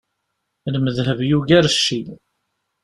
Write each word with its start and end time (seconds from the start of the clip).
Lmedheb 0.73 1.19
yugar 1.29 1.65
cci. 1.75 1.99